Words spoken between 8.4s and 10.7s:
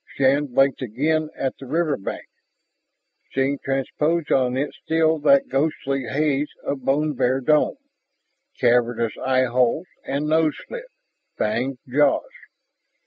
cavernous eyeholes and nose